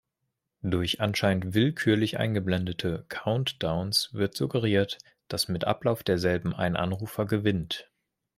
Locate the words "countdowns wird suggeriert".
3.07-4.97